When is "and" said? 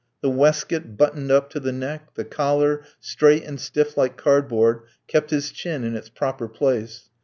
3.43-3.61